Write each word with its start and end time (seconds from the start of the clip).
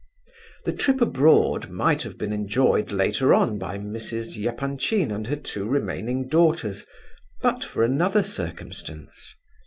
The 0.65 0.71
trip 0.73 0.99
abroad 0.99 1.69
might 1.69 2.01
have 2.01 2.17
been 2.17 2.33
enjoyed 2.33 2.91
later 2.91 3.35
on 3.35 3.59
by 3.59 3.77
Mrs. 3.77 4.35
Epanchin 4.43 5.11
and 5.11 5.27
her 5.27 5.35
two 5.35 5.67
remaining 5.67 6.27
daughters, 6.27 6.87
but 7.39 7.63
for 7.63 7.83
another 7.83 8.23
circumstance. 8.23 9.35